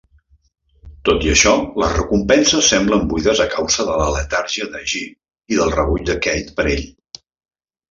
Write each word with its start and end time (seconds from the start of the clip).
Tot 1.09 1.25
i 1.27 1.27
això, 1.33 1.53
les 1.83 1.91
recompenses 1.97 2.71
semblen 2.73 3.05
buides 3.13 3.43
a 3.45 3.47
causa 3.53 3.87
de 3.91 3.99
la 4.03 4.09
letargia 4.17 4.69
de 4.73 4.83
G 4.95 5.05
i 5.05 5.61
del 5.63 5.77
rebuig 5.79 6.11
de 6.11 6.19
Kate 6.27 6.59
per 6.59 6.69
ell. 6.75 6.85